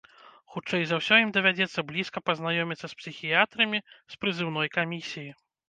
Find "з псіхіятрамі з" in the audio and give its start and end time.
2.95-4.21